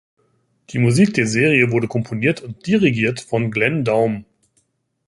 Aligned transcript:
Die 0.71 0.79
Musik 0.79 1.13
der 1.13 1.27
Serie 1.27 1.69
wurde 1.71 1.87
komponiert 1.87 2.41
und 2.41 2.65
dirigiert 2.65 3.19
von 3.19 3.51
Glen 3.51 3.83
Daum. 3.85 4.25